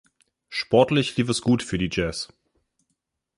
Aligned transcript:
Sportlich 0.49 1.15
lief 1.17 1.29
es 1.29 1.43
gut 1.43 1.61
für 1.61 1.77
die 1.77 1.91
Jazz. 1.91 2.33